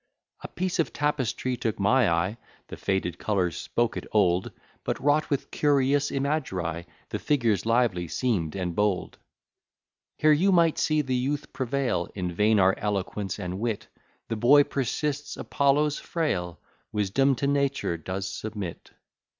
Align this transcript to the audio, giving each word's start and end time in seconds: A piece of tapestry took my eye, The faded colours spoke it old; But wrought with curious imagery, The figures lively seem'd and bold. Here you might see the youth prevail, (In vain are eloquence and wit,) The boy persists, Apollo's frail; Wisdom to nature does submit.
A 0.41 0.47
piece 0.47 0.79
of 0.79 0.91
tapestry 0.93 1.55
took 1.55 1.79
my 1.79 2.09
eye, 2.09 2.39
The 2.69 2.75
faded 2.75 3.19
colours 3.19 3.55
spoke 3.55 3.95
it 3.95 4.07
old; 4.11 4.51
But 4.83 4.99
wrought 4.99 5.29
with 5.29 5.51
curious 5.51 6.09
imagery, 6.09 6.87
The 7.09 7.19
figures 7.19 7.67
lively 7.67 8.07
seem'd 8.07 8.55
and 8.55 8.75
bold. 8.75 9.19
Here 10.17 10.31
you 10.31 10.51
might 10.51 10.79
see 10.79 11.03
the 11.03 11.13
youth 11.13 11.53
prevail, 11.53 12.07
(In 12.15 12.31
vain 12.33 12.57
are 12.59 12.73
eloquence 12.79 13.37
and 13.37 13.59
wit,) 13.59 13.89
The 14.27 14.37
boy 14.37 14.63
persists, 14.63 15.37
Apollo's 15.37 15.99
frail; 15.99 16.59
Wisdom 16.91 17.35
to 17.35 17.45
nature 17.45 17.95
does 17.95 18.27
submit. 18.27 18.89